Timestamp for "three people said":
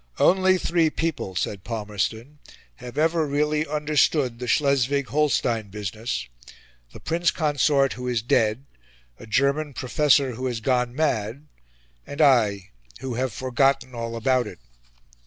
0.57-1.63